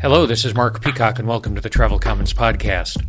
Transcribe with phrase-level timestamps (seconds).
[0.00, 3.04] Hello, this is Mark Peacock, and welcome to the Travel Commons Podcast.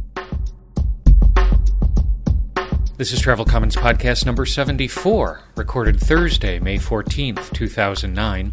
[2.98, 8.52] This is Travel Commons Podcast number 74, recorded Thursday, May 14th, 2009.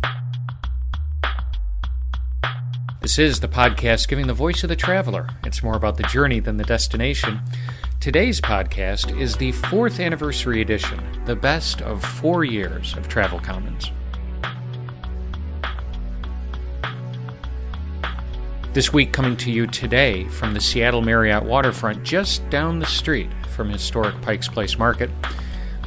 [3.00, 5.26] This is the podcast giving the voice of the traveler.
[5.42, 7.40] It's more about the journey than the destination.
[7.98, 13.90] Today's podcast is the fourth anniversary edition, the best of four years of Travel Commons.
[18.78, 23.28] This week, coming to you today from the Seattle Marriott waterfront, just down the street
[23.50, 25.10] from historic Pike's Place Market.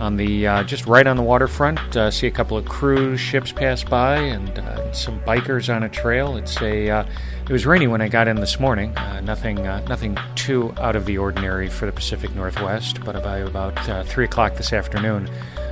[0.02, 3.54] On the uh, just right on the waterfront, uh, see a couple of cruise ships
[3.54, 6.36] pass by and uh, some bikers on a trail.
[6.36, 7.06] It's a uh,
[7.44, 8.94] it was rainy when I got in this morning.
[8.98, 13.38] Uh, nothing uh, nothing too out of the ordinary for the Pacific Northwest, but by
[13.38, 15.30] about three o'clock this afternoon,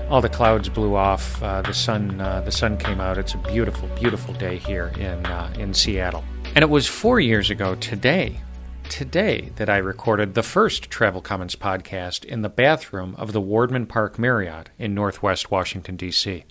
[0.09, 1.37] all the clouds blew off.
[1.41, 3.17] the sun the sun came out.
[3.17, 5.25] It's a beautiful beautiful day here in
[5.59, 6.23] in Seattle.
[6.55, 8.41] And it was four years ago today,
[8.89, 13.87] today, that I recorded the first Travel Commons podcast in the bathroom of the Wardman
[13.87, 16.43] Park Marriott in Northwest Washington, D.C.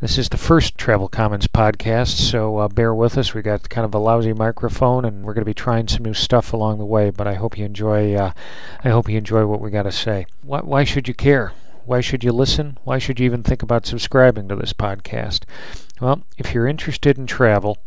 [0.00, 3.32] This is the first Travel Commons podcast, so uh, bear with us.
[3.32, 6.12] We got kind of a lousy microphone, and we're going to be trying some new
[6.12, 7.08] stuff along the way.
[7.08, 8.14] But I hope you enjoy.
[8.14, 8.32] Uh,
[8.84, 10.26] I hope you enjoy what we got to say.
[10.42, 11.52] Why, why should you care?
[11.86, 12.78] Why should you listen?
[12.82, 15.44] Why should you even think about subscribing to this podcast?
[16.00, 17.78] Well, if you're interested in travel,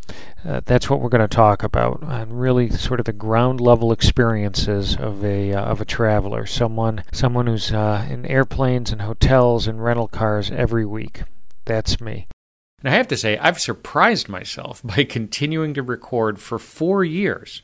[0.45, 3.91] uh, that's what we're going to talk about, and really sort of the ground level
[3.91, 9.67] experiences of a uh, of a traveler, someone someone who's uh, in airplanes and hotels
[9.67, 11.23] and rental cars every week.
[11.65, 12.27] That's me.
[12.81, 17.61] And I have to say, I've surprised myself by continuing to record for four years,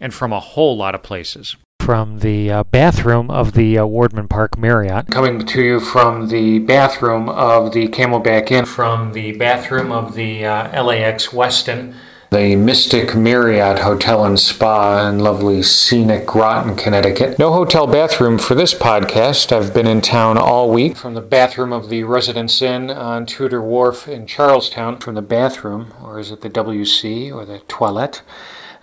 [0.00, 4.28] and from a whole lot of places from the uh, bathroom of the uh, Wardman
[4.28, 5.08] Park Marriott.
[5.08, 10.44] Coming to you from the bathroom of the Camelback Inn, from the bathroom of the
[10.44, 11.94] uh, LAX Westin,
[12.30, 17.40] the Mystic Marriott Hotel and Spa in lovely scenic Groton, Connecticut.
[17.40, 19.50] No hotel bathroom for this podcast.
[19.50, 20.96] I've been in town all week.
[20.96, 25.92] From the bathroom of the Residence Inn on Tudor Wharf in Charlestown, from the bathroom,
[26.00, 28.22] or is it the WC or the toilette?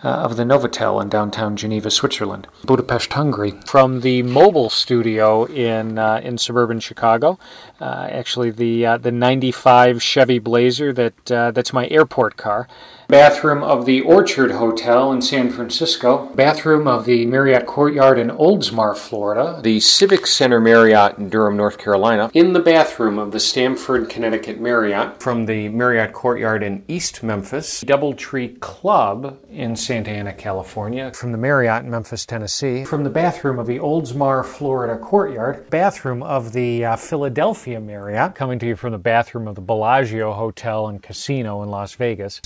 [0.03, 2.47] Uh, of the Novotel in downtown Geneva, Switzerland.
[2.66, 3.53] Budapest, Hungary.
[3.66, 7.40] From the mobile studio in uh, in suburban Chicago,
[7.81, 12.68] uh, actually the uh, the '95 Chevy Blazer that uh, that's my airport car
[13.07, 18.97] bathroom of the Orchard Hotel in San Francisco, bathroom of the Marriott Courtyard in Oldsmar,
[18.97, 24.09] Florida, the Civic Center Marriott in Durham, North Carolina, in the bathroom of the Stamford,
[24.09, 31.13] Connecticut Marriott, from the Marriott Courtyard in East Memphis, Doubletree Club in Santa Ana, California,
[31.13, 36.22] from the Marriott in Memphis, Tennessee, from the bathroom of the Oldsmar, Florida Courtyard, bathroom
[36.24, 40.88] of the uh, Philadelphia Marriott, coming to you from the bathroom of the Bellagio Hotel
[40.88, 42.41] and Casino in Las Vegas.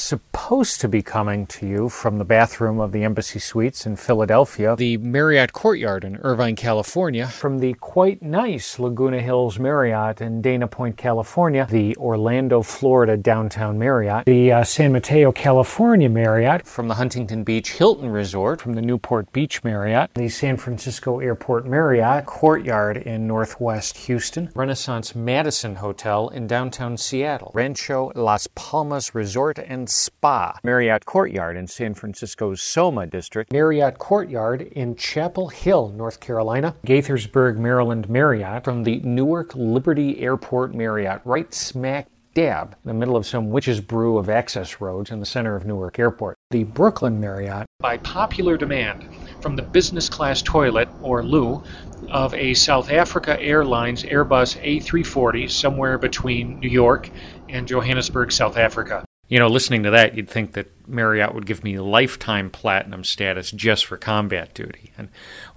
[0.52, 4.76] Supposed to be coming to you from the bathroom of the Embassy Suites in Philadelphia,
[4.76, 10.68] the Marriott Courtyard in Irvine, California, from the quite nice Laguna Hills Marriott in Dana
[10.68, 16.96] Point, California, the Orlando, Florida Downtown Marriott, the uh, San Mateo, California Marriott, from the
[16.96, 22.98] Huntington Beach Hilton Resort, from the Newport Beach Marriott, the San Francisco Airport Marriott, Courtyard
[22.98, 30.41] in Northwest Houston, Renaissance Madison Hotel in downtown Seattle, Rancho Las Palmas Resort and Spa
[30.64, 37.58] Marriott Courtyard in San Francisco's Soma district, Marriott Courtyard in Chapel Hill, North Carolina, Gaithersburg,
[37.58, 38.64] Maryland Marriott.
[38.64, 43.82] From the Newark Liberty Airport Marriott, right smack dab in the middle of some witch's
[43.82, 46.38] brew of access roads in the center of Newark Airport.
[46.52, 49.08] The Brooklyn Marriott, by popular demand,
[49.42, 51.64] from the business class toilet, or loo,
[52.10, 57.10] of a South Africa Airlines Airbus A340 somewhere between New York
[57.50, 61.64] and Johannesburg, South Africa you know, listening to that, you'd think that Marriott would give
[61.64, 64.92] me lifetime platinum status just for combat duty.
[64.98, 65.08] And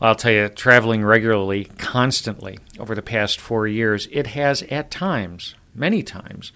[0.01, 5.57] I'll tell you, traveling regularly, constantly over the past four years, it has at times,
[5.75, 6.53] many times,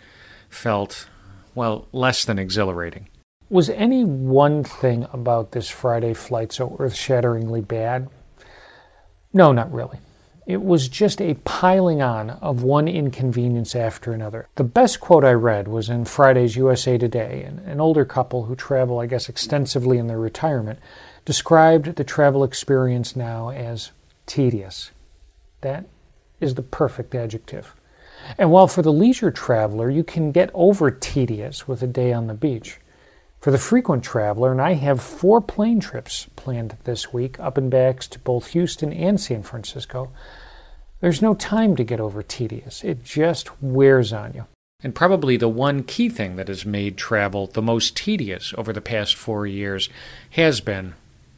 [0.48, 1.08] felt,
[1.56, 3.08] well, less than exhilarating.
[3.50, 8.08] Was any one thing about this Friday flight so earth shatteringly bad?
[9.32, 9.98] No, not really.
[10.48, 14.48] It was just a piling on of one inconvenience after another.
[14.54, 17.42] The best quote I read was in Friday's USA Today.
[17.46, 20.78] and An older couple who travel, I guess, extensively in their retirement
[21.26, 23.90] described the travel experience now as
[24.24, 24.90] tedious.
[25.60, 25.84] That
[26.40, 27.74] is the perfect adjective.
[28.38, 32.26] And while for the leisure traveler you can get over tedious with a day on
[32.26, 32.80] the beach,
[33.40, 37.70] for the frequent traveler, and I have four plane trips planned this week, up and
[37.70, 40.10] backs to both Houston and San Francisco,
[41.00, 42.82] there's no time to get over tedious.
[42.82, 44.46] It just wears on you.
[44.82, 48.80] And probably the one key thing that has made travel the most tedious over the
[48.80, 49.88] past four years
[50.30, 50.94] has been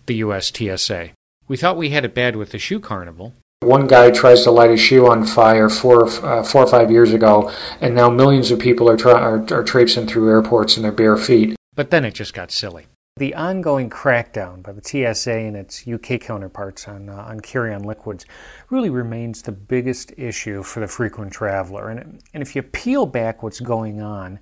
[0.06, 1.10] the US TSA.
[1.48, 3.34] We thought we had it bad with the shoe carnival.
[3.60, 7.12] One guy tries to light a shoe on fire four, uh, four or five years
[7.12, 10.92] ago, and now millions of people are, tra- are, are traipsing through airports in their
[10.92, 11.56] bare feet.
[11.80, 12.88] But then it just got silly.
[13.16, 17.84] The ongoing crackdown by the TSA and its UK counterparts on, uh, on carry on
[17.84, 18.26] liquids
[18.68, 21.88] really remains the biggest issue for the frequent traveler.
[21.88, 24.40] And, and if you peel back what's going on,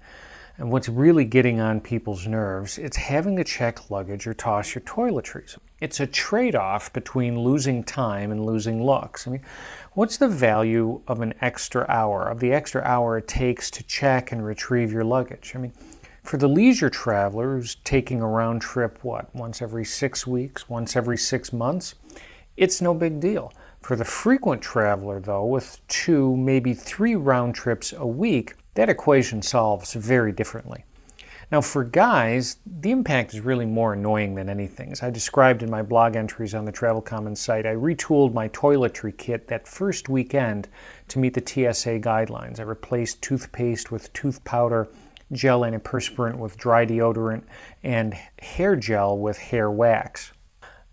[0.57, 4.83] and what's really getting on people's nerves, it's having to check luggage or toss your
[4.83, 5.57] toiletries.
[5.81, 9.29] It's a trade off between losing time and losing looks.
[9.29, 9.43] I mean,
[9.93, 14.33] what's the value of an extra hour, of the extra hour it takes to check
[14.33, 15.53] and retrieve your luggage?
[15.55, 15.73] I mean,
[16.29, 20.95] for the leisure traveler who's taking a round trip, what, once every six weeks, once
[20.95, 21.95] every six months,
[22.55, 23.51] it's no big deal.
[23.81, 29.41] For the frequent traveler, though, with two, maybe three round trips a week, that equation
[29.41, 30.85] solves very differently.
[31.51, 34.93] Now, for guys, the impact is really more annoying than anything.
[34.93, 38.51] As I described in my blog entries on the Travel Commons site, I retooled my
[38.51, 40.69] toiletry kit that first weekend
[41.09, 42.61] to meet the TSA guidelines.
[42.61, 44.89] I replaced toothpaste with tooth powder,
[45.33, 47.45] gel antiperspirant with dry deodorant,
[47.83, 50.33] and hair gel with hair wax.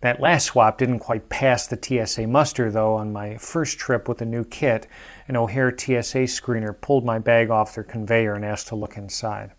[0.01, 4.19] That last swap didn't quite pass the TSA muster, though, on my first trip with
[4.19, 4.87] the new kit,
[5.27, 9.51] an O'Hare TSA screener pulled my bag off their conveyor and asked to look inside.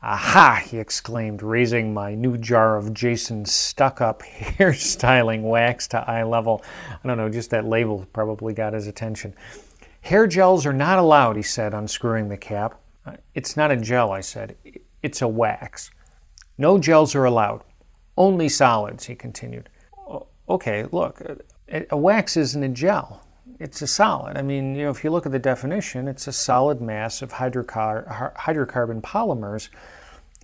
[0.00, 0.62] Aha!
[0.64, 6.62] he exclaimed, raising my new jar of Jason's stuck up hairstyling wax to eye level.
[6.90, 9.34] I don't know, just that label probably got his attention.
[10.02, 12.80] Hair gels are not allowed, he said, unscrewing the cap.
[13.34, 14.56] It's not a gel, I said.
[15.02, 15.90] It's a wax.
[16.56, 17.62] No gels are allowed.
[18.16, 19.68] Only solids, he continued.
[20.48, 21.20] Okay, look,
[21.68, 23.24] a wax isn't a gel.
[23.60, 24.36] It's a solid.
[24.36, 27.32] I mean, you know, if you look at the definition, it's a solid mass of
[27.32, 29.68] hydrocar- hydrocarbon polymers,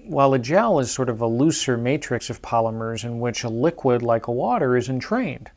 [0.02, 4.02] while a gel is sort of a looser matrix of polymers in which a liquid
[4.02, 5.50] like a water is entrained.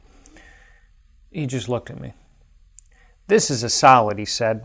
[1.32, 2.14] He just looked at me.
[3.28, 4.64] This is a solid, he said,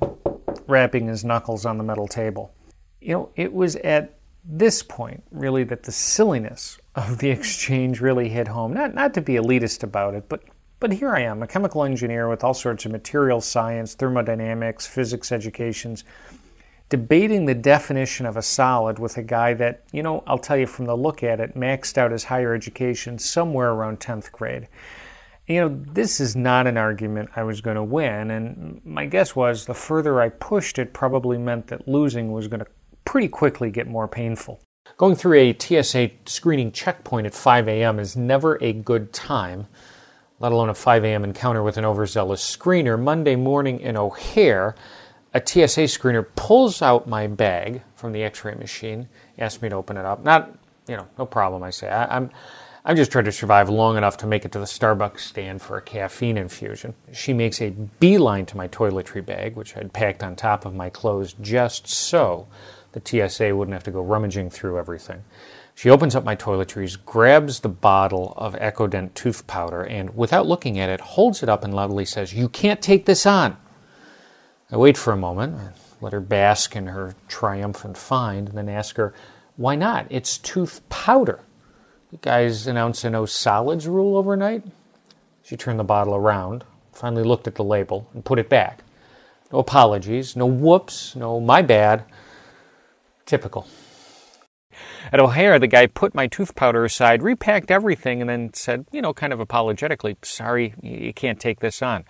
[0.66, 2.54] rapping his knuckles on the metal table.
[3.00, 4.14] You know, it was at
[4.44, 8.72] this point, really, that the silliness of the exchange really hit home.
[8.72, 10.42] Not, not to be elitist about it, but,
[10.80, 15.32] but here I am, a chemical engineer with all sorts of material science, thermodynamics, physics
[15.32, 16.04] educations,
[16.88, 20.66] debating the definition of a solid with a guy that, you know, I'll tell you
[20.66, 24.68] from the look at it, maxed out his higher education somewhere around 10th grade.
[25.46, 29.34] You know, this is not an argument I was going to win, and my guess
[29.34, 32.66] was the further I pushed it probably meant that losing was going to
[33.04, 34.60] pretty quickly get more painful.
[34.96, 37.98] Going through a TSA screening checkpoint at 5 a.m.
[37.98, 39.66] is never a good time,
[40.38, 41.24] let alone a 5 a.m.
[41.24, 43.00] encounter with an overzealous screener.
[43.00, 44.76] Monday morning in O'Hare,
[45.34, 49.08] a TSA screener pulls out my bag from the x ray machine,
[49.38, 50.22] asks me to open it up.
[50.22, 50.54] Not,
[50.86, 51.88] you know, no problem, I say.
[51.88, 52.30] I, I'm.
[52.84, 55.76] I'm just trying to survive long enough to make it to the Starbucks stand for
[55.76, 56.94] a caffeine infusion.
[57.12, 60.90] She makes a beeline to my toiletry bag, which I'd packed on top of my
[60.90, 62.48] clothes just so
[62.90, 65.22] the TSA wouldn't have to go rummaging through everything.
[65.76, 70.80] She opens up my toiletries, grabs the bottle of Ecodent tooth powder, and without looking
[70.80, 73.56] at it, holds it up and loudly says, You can't take this on.
[74.72, 75.56] I wait for a moment,
[76.00, 79.14] let her bask in her triumphant find, and then ask her,
[79.56, 80.08] Why not?
[80.10, 81.44] It's tooth powder.
[82.12, 84.64] You guys announced no solids rule overnight?
[85.42, 88.84] She turned the bottle around, finally looked at the label, and put it back.
[89.50, 92.04] No apologies, no whoops, no my bad.
[93.24, 93.66] Typical.
[95.10, 99.00] At O'Hare, the guy put my tooth powder aside, repacked everything, and then said, you
[99.00, 102.04] know, kind of apologetically, sorry, you can't take this on.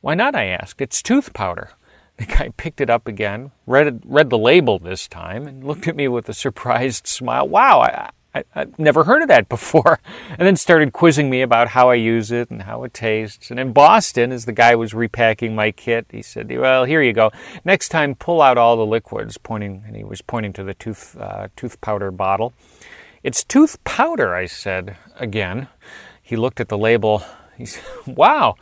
[0.00, 0.34] Why not?
[0.34, 0.80] I asked.
[0.80, 1.70] It's tooth powder.
[2.16, 5.96] The guy picked it up again, read, read the label this time, and looked at
[5.96, 7.48] me with a surprised smile.
[7.48, 10.00] Wow, I, I, have never heard of that before.
[10.30, 13.50] And then started quizzing me about how I use it and how it tastes.
[13.50, 17.12] And in Boston, as the guy was repacking my kit, he said, Well, here you
[17.12, 17.30] go.
[17.64, 21.16] Next time, pull out all the liquids, pointing, and he was pointing to the tooth,
[21.18, 22.52] uh, tooth powder bottle.
[23.22, 25.68] It's tooth powder, I said again.
[26.22, 27.24] He looked at the label.
[27.56, 28.54] He said, Wow,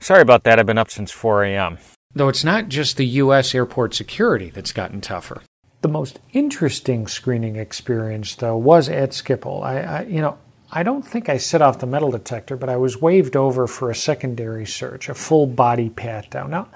[0.00, 0.58] sorry about that.
[0.58, 1.78] I've been up since 4 a.m.
[2.14, 3.54] Though it's not just the U.S.
[3.54, 5.42] airport security that's gotten tougher.
[5.86, 9.62] The most interesting screening experience, though, was at Schiphol.
[9.62, 10.36] I, I, you know,
[10.72, 13.88] I don't think I set off the metal detector, but I was waved over for
[13.88, 16.50] a secondary search, a full body pat down.
[16.50, 16.66] Now,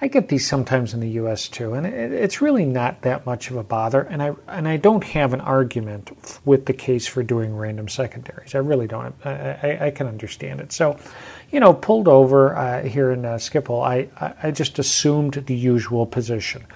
[0.00, 1.48] I get these sometimes in the U.S.
[1.48, 4.02] too, and it, it's really not that much of a bother.
[4.02, 6.12] And I and I don't have an argument
[6.44, 8.54] with the case for doing random secondaries.
[8.54, 9.16] I really don't.
[9.24, 10.70] I, I, I can understand it.
[10.70, 10.96] So,
[11.50, 16.06] you know, pulled over uh, here in uh, Schiphol, I, I just assumed the usual
[16.06, 16.66] position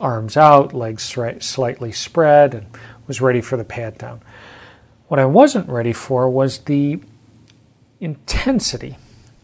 [0.00, 1.02] arms out, legs
[1.40, 2.66] slightly spread, and
[3.06, 4.20] was ready for the pat down.
[5.08, 7.00] What I wasn't ready for was the
[8.00, 8.96] intensity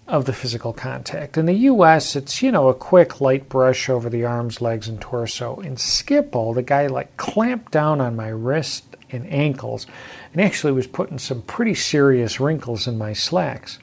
[0.06, 1.38] of the physical contact.
[1.38, 5.00] In the US, it's, you know, a quick light brush over the arms, legs, and
[5.00, 5.61] torso.
[5.61, 9.87] In Schiphol, the guy like clamped down on my wrist and ankles
[10.32, 13.78] and actually was putting some pretty serious wrinkles in my slacks.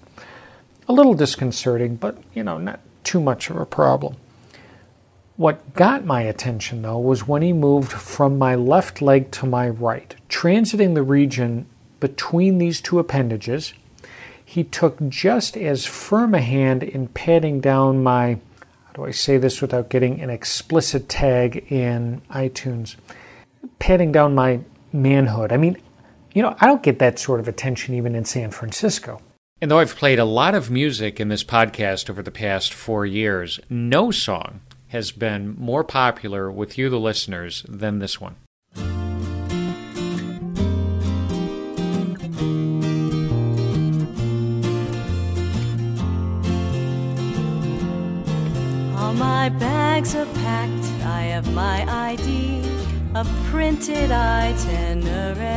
[0.88, 4.18] A little disconcerting, but, you know, not too much of a problem.
[5.38, 9.70] What got my attention, though, was when he moved from my left leg to my
[9.70, 11.66] right, transiting the region
[12.00, 13.74] between these two appendages
[14.52, 19.38] he took just as firm a hand in patting down my, how do I say
[19.38, 22.98] this without getting an explicit tag in iTunes?
[23.80, 24.60] Patting down my
[24.92, 25.54] manhood.
[25.54, 25.78] I mean,
[26.34, 29.22] you know, I don't get that sort of attention even in San Francisco.
[29.62, 33.06] And though I've played a lot of music in this podcast over the past four
[33.06, 34.60] years, no song
[34.92, 38.36] has been more popular with you, the listeners, than this one.
[48.98, 52.66] All my bags are packed, I have my ID,
[53.16, 55.50] a printed itinerary,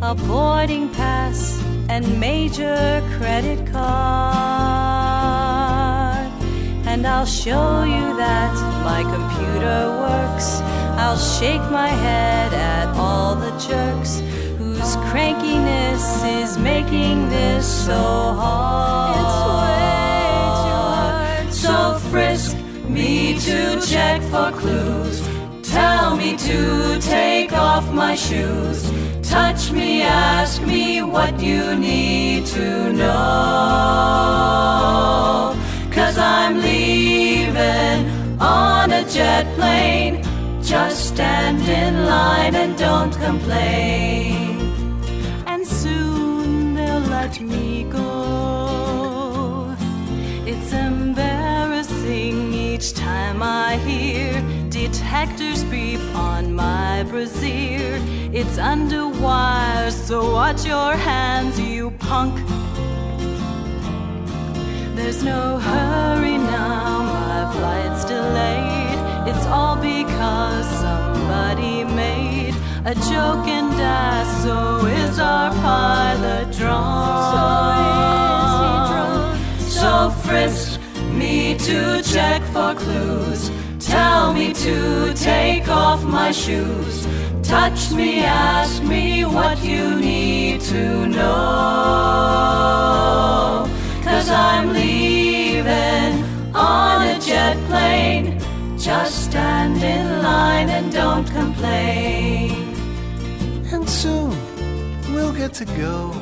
[0.00, 5.03] a boarding pass, and major credit card.
[7.04, 10.62] And I'll show you that my computer works.
[10.96, 14.20] I'll shake my head at all the jerks
[14.56, 19.18] whose crankiness is making this so hard.
[19.20, 21.52] It's way too hard.
[21.52, 22.56] So frisk
[22.88, 25.20] me to check for clues.
[25.62, 28.90] Tell me to take off my shoes.
[29.20, 34.64] Touch me, ask me what you need to know.
[35.94, 40.24] Cause I'm leaving on a jet plane.
[40.60, 44.58] Just stand in line and don't complain.
[45.46, 49.76] And soon they'll let me go.
[50.44, 58.00] It's embarrassing each time I hear detectors beep on my brassiere.
[58.32, 62.34] It's under wire, so watch your hands, you punk.
[64.94, 68.98] There's no hurry now, my flight's delayed.
[69.28, 74.26] It's all because somebody made a joke and died.
[74.42, 77.26] So is our pilot drunk?
[77.34, 77.46] So
[78.92, 79.40] drunk?
[79.60, 80.80] So frisk
[81.12, 83.50] me to check for clues.
[83.80, 87.06] Tell me to take off my shoes.
[87.42, 92.44] Touch me, ask me what you need to know.
[94.14, 98.38] Cause I'm leaving on a jet plane.
[98.78, 102.52] Just stand in line and don't complain.
[103.72, 104.30] And soon
[105.12, 106.12] we'll get to go.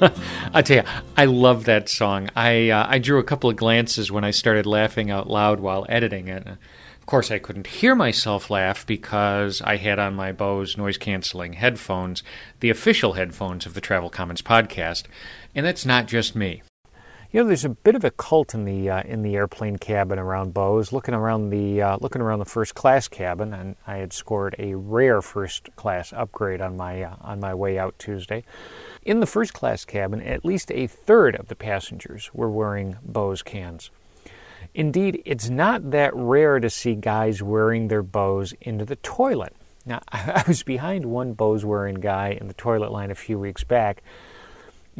[0.54, 0.82] I tell you,
[1.18, 2.30] I love that song.
[2.34, 5.84] I uh, I drew a couple of glances when I started laughing out loud while
[5.90, 6.46] editing it.
[6.46, 11.52] Of course, I couldn't hear myself laugh because I had on my Bose noise canceling
[11.52, 12.22] headphones,
[12.60, 15.04] the official headphones of the Travel Commons podcast,
[15.54, 16.62] and that's not just me.
[17.32, 20.18] You know, there's a bit of a cult in the uh, in the airplane cabin
[20.18, 20.92] around Bose.
[20.92, 24.74] Looking around the uh, looking around the first class cabin, and I had scored a
[24.74, 28.42] rare first class upgrade on my uh, on my way out Tuesday.
[29.04, 33.42] In the first class cabin, at least a third of the passengers were wearing Bose
[33.42, 33.90] cans.
[34.74, 39.54] Indeed, it's not that rare to see guys wearing their Bose into the toilet.
[39.86, 43.62] Now, I was behind one Bose wearing guy in the toilet line a few weeks
[43.62, 44.02] back,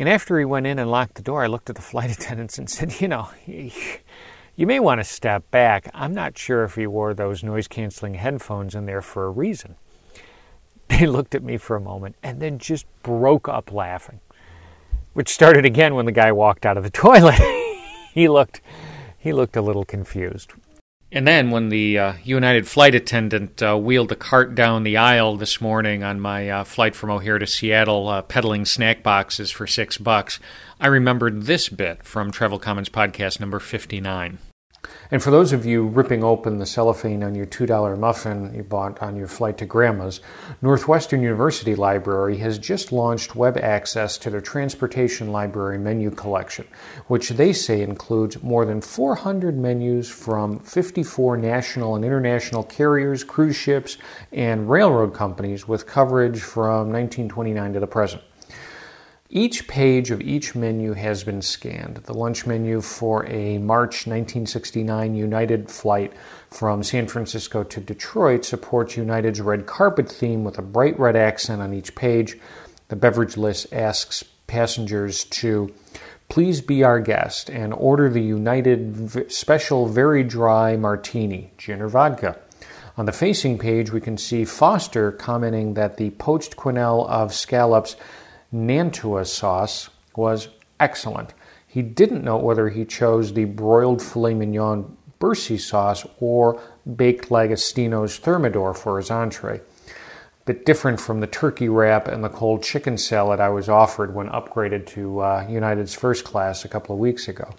[0.00, 2.56] and after he went in and locked the door, I looked at the flight attendants
[2.58, 5.90] and said, You know, you may want to step back.
[5.92, 9.76] I'm not sure if he wore those noise canceling headphones in there for a reason.
[10.88, 14.18] They looked at me for a moment and then just broke up laughing,
[15.12, 17.38] which started again when the guy walked out of the toilet.
[18.12, 18.60] he looked
[19.16, 20.52] he looked a little confused.
[21.12, 25.36] And then when the uh, United flight attendant uh, wheeled the cart down the aisle
[25.36, 29.66] this morning on my uh, flight from O'Hare to Seattle, uh, peddling snack boxes for
[29.66, 30.38] six bucks,
[30.78, 34.38] I remembered this bit from Travel Commons podcast number 59.
[35.10, 39.02] And for those of you ripping open the cellophane on your $2 muffin you bought
[39.02, 40.20] on your flight to Grandma's,
[40.62, 46.66] Northwestern University Library has just launched web access to their Transportation Library menu collection,
[47.08, 53.56] which they say includes more than 400 menus from 54 national and international carriers, cruise
[53.56, 53.98] ships,
[54.32, 58.22] and railroad companies with coverage from 1929 to the present.
[59.32, 61.98] Each page of each menu has been scanned.
[61.98, 66.12] The lunch menu for a March 1969 United flight
[66.50, 71.62] from San Francisco to Detroit supports United's red carpet theme with a bright red accent
[71.62, 72.38] on each page.
[72.88, 75.72] The beverage list asks passengers to
[76.28, 82.36] please be our guest and order the United special very dry martini, gin or vodka.
[82.96, 87.94] On the facing page, we can see Foster commenting that the poached quenelle of scallops
[88.52, 91.34] Nantua sauce was excellent.
[91.66, 96.60] He didn't know whether he chose the broiled filet mignon Bercy sauce or
[96.96, 99.60] baked Langostinos Thermidor for his entree.
[100.46, 104.28] Bit different from the turkey wrap and the cold chicken salad I was offered when
[104.30, 107.54] upgraded to uh, United's first class a couple of weeks ago.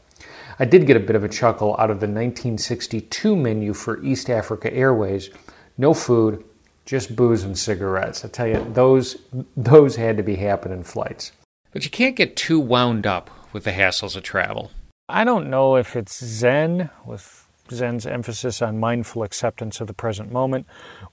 [0.59, 4.29] I did get a bit of a chuckle out of the 1962 menu for East
[4.29, 5.29] Africa Airways.
[5.77, 6.43] No food,
[6.91, 8.25] just booze and cigarettes.
[8.25, 9.15] I tell you, those
[9.55, 11.31] those had to be happening flights.
[11.71, 14.71] But you can't get too wound up with the hassles of travel.
[15.07, 20.33] I don't know if it's Zen with Zen's emphasis on mindful acceptance of the present
[20.33, 20.67] moment,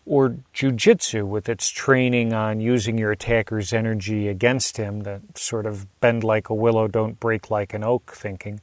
[0.05, 5.87] or jujitsu with its training on using your attacker's energy against him, that sort of
[6.01, 8.61] bend like a willow, don't break like an oak thinking.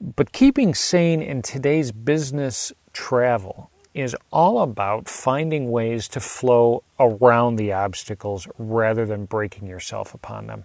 [0.00, 7.56] But keeping sane in today's business travel is all about finding ways to flow around
[7.56, 10.64] the obstacles rather than breaking yourself upon them.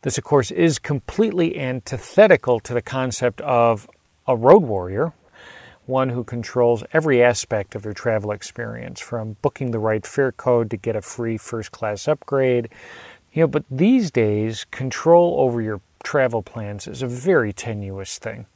[0.00, 3.88] This, of course, is completely antithetical to the concept of
[4.26, 5.12] a road warrior,
[5.84, 10.70] one who controls every aspect of your travel experience, from booking the right fare code
[10.70, 12.68] to get a free first class upgrade.
[13.32, 18.46] You know, but these days, control over your travel plans is a very tenuous thing.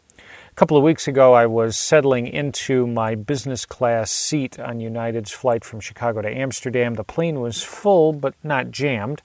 [0.50, 5.30] A couple of weeks ago, I was settling into my business class seat on United's
[5.30, 6.95] flight from Chicago to Amsterdam.
[6.95, 9.23] The plane was full, but not jammed,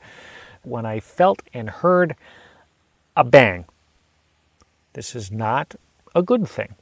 [0.62, 2.15] when I felt and heard
[3.17, 3.65] a bang.
[4.94, 5.75] This is not
[6.13, 6.75] a good thing.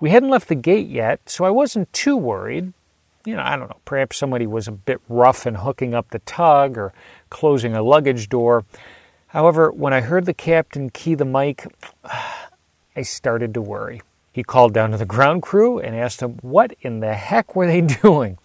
[0.00, 2.72] We hadn't left the gate yet, so I wasn't too worried.
[3.24, 6.18] You know, I don't know, perhaps somebody was a bit rough in hooking up the
[6.20, 6.92] tug or
[7.30, 8.64] closing a luggage door.
[9.28, 11.66] However, when I heard the captain key the mic,
[12.94, 14.02] I started to worry.
[14.32, 17.66] He called down to the ground crew and asked them what in the heck were
[17.66, 18.38] they doing.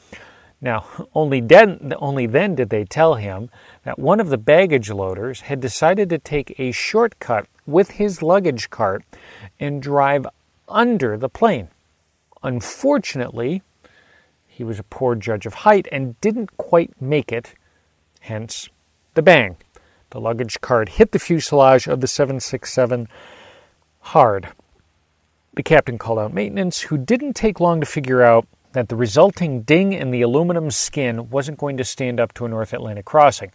[0.59, 3.49] Now, only then, only then did they tell him
[3.83, 8.69] that one of the baggage loaders had decided to take a shortcut with his luggage
[8.69, 9.03] cart
[9.59, 10.25] and drive
[10.67, 11.67] under the plane.
[12.41, 13.61] Unfortunately,
[14.47, 17.53] he was a poor judge of height and didn't quite make it,
[18.21, 18.69] hence
[19.13, 19.57] the bang.
[20.09, 23.07] The luggage cart hit the fuselage of the 767
[24.07, 24.47] hard.
[25.55, 29.63] The captain called out maintenance, who didn't take long to figure out that the resulting
[29.63, 33.51] ding in the aluminum skin wasn't going to stand up to a North Atlantic crossing.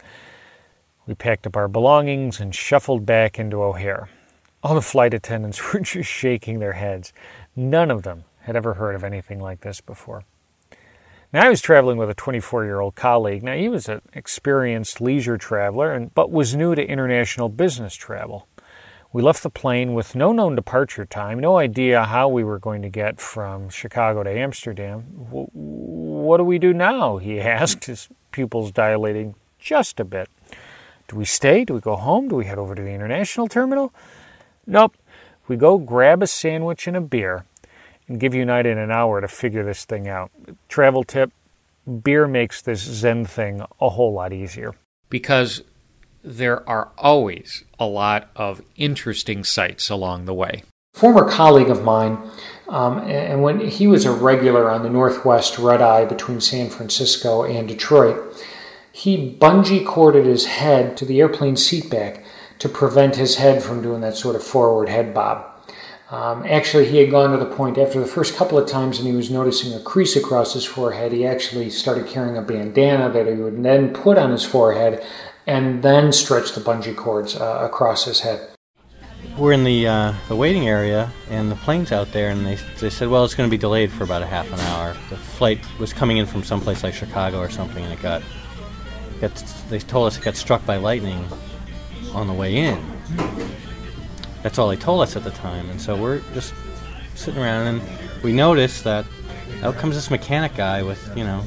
[1.07, 4.09] We packed up our belongings and shuffled back into O'Hare.
[4.61, 7.13] All the flight attendants were just shaking their heads.
[7.55, 10.23] None of them had ever heard of anything like this before.
[11.31, 13.41] Now I was traveling with a 24 year old colleague.
[13.41, 18.47] Now he was an experienced leisure traveler, and, but was new to international business travel.
[19.13, 22.81] We left the plane with no known departure time, no idea how we were going
[22.81, 25.01] to get from Chicago to Amsterdam.
[25.29, 27.17] What do we do now?
[27.23, 30.29] He asked, his pupils dilating just a bit.
[31.07, 31.63] Do we stay?
[31.63, 32.27] Do we go home?
[32.27, 33.93] Do we head over to the international terminal?
[34.65, 34.97] Nope.
[35.47, 37.45] We go grab a sandwich and a beer
[38.07, 40.31] and give United an hour to figure this thing out.
[40.69, 41.31] Travel tip
[42.03, 44.73] beer makes this Zen thing a whole lot easier.
[45.09, 45.61] Because
[46.23, 50.63] there are always a lot of interesting sights along the way.
[50.93, 52.17] Former colleague of mine,
[52.69, 57.43] um, and when he was a regular on the Northwest Red Eye between San Francisco
[57.43, 58.35] and Detroit,
[58.91, 62.23] he bungee corded his head to the airplane seatback
[62.59, 65.49] to prevent his head from doing that sort of forward head bob.
[66.11, 69.07] Um, actually, he had gone to the point after the first couple of times and
[69.07, 71.11] he was noticing a crease across his forehead.
[71.11, 75.03] He actually started carrying a bandana that he would then put on his forehead
[75.47, 78.49] and then stretch the bungee cords uh, across his head.
[79.37, 82.89] We're in the uh, the waiting area, and the plane's out there, and they, they
[82.89, 84.95] said, well, it's going to be delayed for about a half an hour.
[85.09, 88.21] The flight was coming in from someplace like Chicago or something, and it got,
[89.21, 89.31] got
[89.69, 91.25] they told us it got struck by lightning
[92.13, 92.79] on the way in.
[94.43, 96.53] That's all they told us at the time, and so we're just
[97.15, 97.81] sitting around, and
[98.23, 99.05] we noticed that
[99.63, 101.43] out comes this mechanic guy with, you know,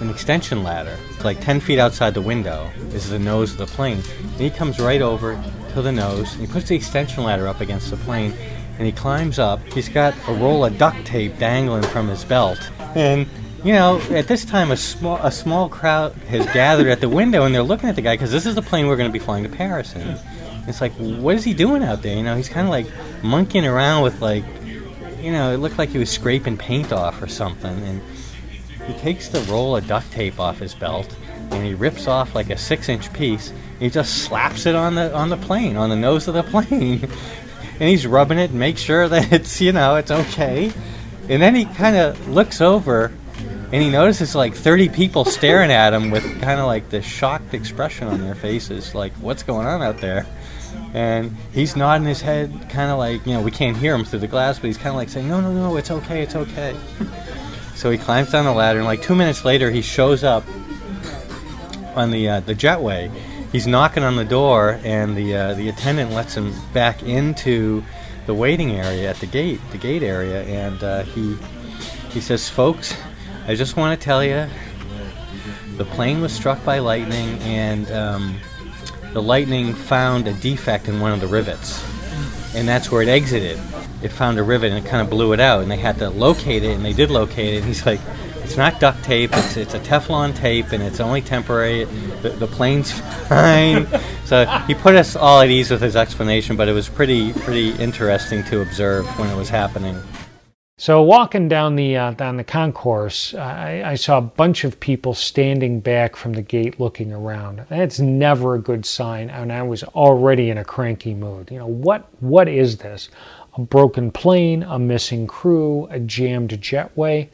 [0.00, 0.96] an extension ladder.
[1.10, 4.02] It's like 10 feet outside the window is the nose of the plane.
[4.20, 5.42] And he comes right over
[5.74, 8.32] to the nose, and he puts the extension ladder up against the plane,
[8.78, 9.60] and he climbs up.
[9.72, 12.58] He's got a roll of duct tape dangling from his belt.
[12.94, 13.26] And
[13.64, 17.44] you know, at this time, a small a small crowd has gathered at the window,
[17.44, 19.18] and they're looking at the guy because this is the plane we're going to be
[19.18, 20.16] flying to Paris in.
[20.68, 22.16] It's like, what is he doing out there?
[22.16, 22.86] You know, he's kind of like
[23.22, 24.44] monkeying around with like,
[25.20, 28.00] you know, it looked like he was scraping paint off or something, and
[28.86, 31.14] he takes the roll of duct tape off his belt
[31.50, 33.50] and he rips off like a six-inch piece.
[33.50, 36.42] And he just slaps it on the on the plane, on the nose of the
[36.50, 40.72] plane, and he's rubbing it and makes sure that it's you know it's okay.
[41.28, 43.12] And then he kind of looks over
[43.72, 47.52] and he notices like 30 people staring at him with kind of like this shocked
[47.52, 50.26] expression on their faces, like, what's going on out there?
[50.94, 54.20] And he's nodding his head, kind of like, you know, we can't hear him through
[54.20, 56.76] the glass, but he's kind of like saying, no, no, no, it's okay, it's okay.
[57.76, 60.44] So he climbs down the ladder, and like two minutes later, he shows up
[61.94, 63.12] on the uh, the jetway.
[63.52, 67.84] He's knocking on the door, and the uh, the attendant lets him back into
[68.26, 71.36] the waiting area at the gate, the gate area, and uh, he
[72.10, 72.96] he says, "Folks,
[73.46, 74.48] I just want to tell you,
[75.76, 78.40] the plane was struck by lightning, and um,
[79.12, 81.84] the lightning found a defect in one of the rivets,
[82.54, 83.58] and that's where it exited.
[84.02, 86.10] It found a rivet and it kind of blew it out, and they had to
[86.10, 87.56] locate it, and they did locate it.
[87.58, 88.00] And he's like,
[88.44, 89.30] it's not duct tape.
[89.32, 91.84] It's it's a Teflon tape, and it's only temporary.
[92.22, 92.92] The, the plane's
[93.28, 93.86] fine.
[94.24, 97.70] so he put us all at ease with his explanation, but it was pretty pretty
[97.82, 100.00] interesting to observe when it was happening.
[100.78, 105.14] So walking down the uh, down the concourse, I, I, saw a bunch of people
[105.14, 107.64] standing back from the gate, looking around.
[107.70, 111.50] That's never a good sign, and I was already in a cranky mood.
[111.50, 112.06] You know what?
[112.20, 113.08] What is this?
[113.56, 117.30] A broken plane, a missing crew, a jammed jetway.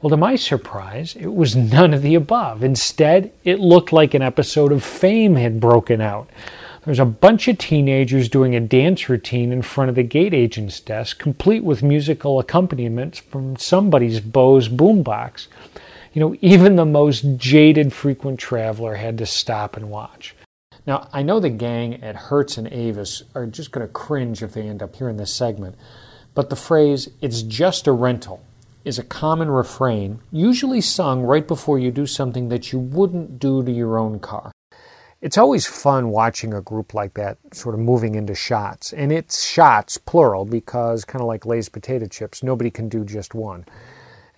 [0.00, 2.62] Well, to my surprise, it was none of the above.
[2.62, 6.30] Instead, it looked like an episode of Fame had broken out.
[6.86, 10.80] There's a bunch of teenagers doing a dance routine in front of the gate agent's
[10.80, 15.46] desk, complete with musical accompaniments from somebody's Bose boombox.
[16.14, 20.34] You know, even the most jaded frequent traveler had to stop and watch.
[20.86, 24.54] Now, I know the gang at Hertz and Avis are just going to cringe if
[24.54, 25.76] they end up hearing this segment,
[26.34, 28.42] but the phrase, it's just a rental,
[28.86, 33.62] is a common refrain, usually sung right before you do something that you wouldn't do
[33.62, 34.50] to your own car
[35.22, 38.92] it's always fun watching a group like that sort of moving into shots.
[38.94, 43.34] And it's shots, plural, because kind of like Lay's potato chips, nobody can do just
[43.34, 43.66] one.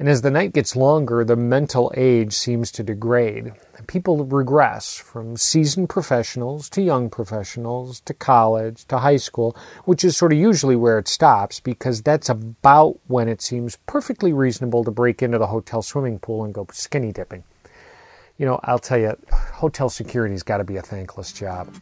[0.00, 3.52] And as the night gets longer, the mental age seems to degrade.
[3.86, 10.16] People regress from seasoned professionals to young professionals to college to high school, which is
[10.16, 14.90] sort of usually where it stops because that's about when it seems perfectly reasonable to
[14.90, 17.44] break into the hotel swimming pool and go skinny dipping
[18.38, 21.72] you know, I'll tell you, hotel security's got to be a thankless job.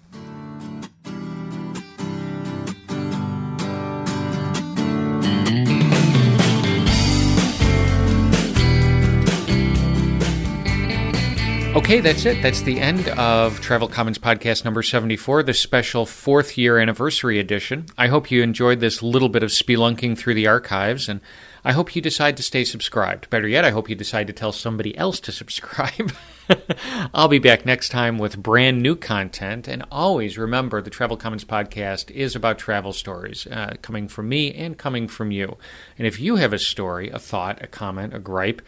[11.72, 12.42] Okay, that's it.
[12.42, 17.86] That's the end of Travel Commons Podcast number 74, the special fourth year anniversary edition.
[17.96, 21.20] I hope you enjoyed this little bit of spelunking through the archives and
[21.64, 23.30] I hope you decide to stay subscribed.
[23.30, 26.12] Better yet, I hope you decide to tell somebody else to subscribe.
[27.14, 29.68] I'll be back next time with brand new content.
[29.68, 34.52] And always remember the Travel Commons podcast is about travel stories uh, coming from me
[34.54, 35.56] and coming from you.
[35.98, 38.62] And if you have a story, a thought, a comment, a gripe,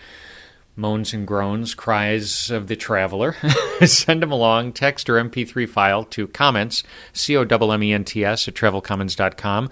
[0.77, 3.37] moans and groans, cries of the traveler,
[3.85, 8.05] send them along, text or MP3 file to comments, C O M M E N
[8.05, 9.71] T S, at travelcommons.com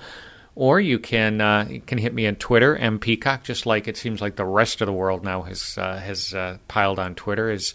[0.55, 3.97] or you can uh, you can hit me on Twitter, M Peacock, just like it
[3.97, 7.51] seems like the rest of the world now has uh, has uh, piled on Twitter.
[7.51, 7.75] Is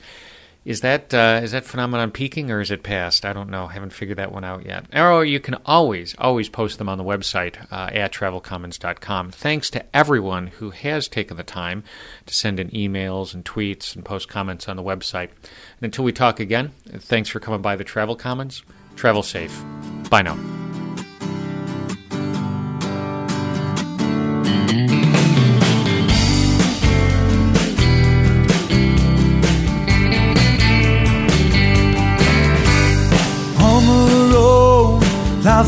[0.65, 3.23] is that uh, is that phenomenon peaking or is it past?
[3.23, 3.65] I don't know.
[3.67, 4.85] I haven't figured that one out yet.
[4.93, 9.31] Or you can always always post them on the website uh, at travelcommons.com.
[9.31, 11.83] Thanks to everyone who has taken the time
[12.25, 15.29] to send in emails and tweets and post comments on the website.
[15.77, 18.63] And until we talk again, thanks for coming by the Travel Commons.
[18.95, 19.63] Travel safe.
[20.09, 20.35] Bye now.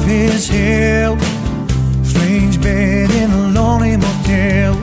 [0.08, 1.20] his help.
[2.04, 4.74] Strange bed in a lonely motel.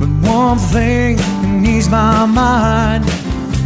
[0.00, 1.16] But one thing
[1.62, 3.04] needs my mind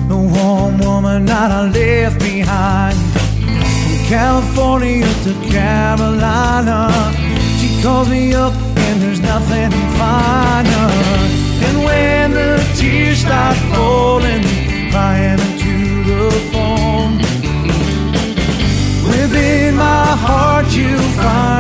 [0.09, 2.97] the warm woman that I left behind.
[3.83, 6.91] From California to Carolina,
[7.59, 8.55] she calls me up
[8.87, 10.89] and there's nothing finer.
[11.67, 14.43] And when the tears start falling,
[14.93, 17.19] crying into the phone,
[19.09, 20.56] within my heart
[21.17, 21.56] far